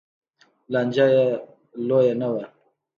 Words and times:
لانجه 0.71 1.05
یې 1.15 1.25
لویه 1.87 2.13
نه 2.21 2.27
وه 2.33 2.43